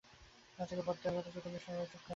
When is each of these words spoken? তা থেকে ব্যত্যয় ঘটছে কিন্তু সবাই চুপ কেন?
তা 0.57 0.63
থেকে 0.65 0.81
ব্যত্যয় 0.81 1.13
ঘটছে 1.15 1.39
কিন্তু 1.43 1.59
সবাই 1.59 1.85
চুপ 1.85 2.01
কেন? 2.01 2.09